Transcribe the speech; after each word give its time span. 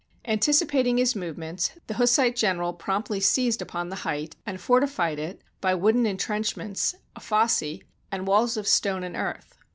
Anticipating 0.25 0.97
his 0.97 1.15
movements, 1.15 1.73
the 1.85 1.93
Hussite 1.93 2.35
general 2.35 2.73
promptly 2.73 3.19
seized 3.19 3.61
upon 3.61 3.89
the 3.89 3.97
height, 3.97 4.35
and 4.47 4.59
fortified 4.59 5.19
it, 5.19 5.43
by 5.61 5.75
wooden 5.75 6.07
intrenchments, 6.07 6.95
a 7.15 7.19
fosse, 7.19 7.81
and 8.11 8.25
walls 8.25 8.57
of 8.57 8.67
stone 8.67 9.03
and 9.03 9.15
earth. 9.15 9.59